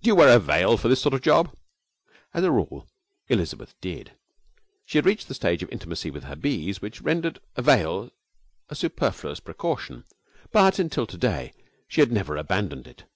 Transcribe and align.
'Don't 0.00 0.10
you 0.12 0.14
wear 0.14 0.28
a 0.28 0.38
veil 0.38 0.76
for 0.76 0.86
this 0.86 1.00
sort 1.00 1.12
of 1.12 1.20
job?' 1.20 1.52
As 2.32 2.44
a 2.44 2.52
rule 2.52 2.86
Elizabeth 3.26 3.74
did. 3.80 4.12
She 4.84 4.96
had 4.96 5.04
reached 5.04 5.28
a 5.28 5.34
stage 5.34 5.60
of 5.60 5.68
intimacy 5.72 6.08
with 6.08 6.22
her 6.22 6.36
bees 6.36 6.80
which 6.80 7.00
rendered 7.02 7.40
a 7.56 7.62
veil 7.62 8.12
a 8.68 8.76
superfluous 8.76 9.40
precaution, 9.40 10.04
but 10.52 10.78
until 10.78 11.08
to 11.08 11.18
day 11.18 11.52
she 11.88 12.00
had 12.00 12.12
never 12.12 12.36
abandoned 12.36 12.86
it. 12.86 13.06